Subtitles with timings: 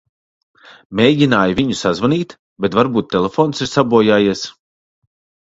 [1.01, 2.33] Mēģināju viņu sazvanīt,
[2.65, 4.45] bet varbūt telefons ir sabojājies.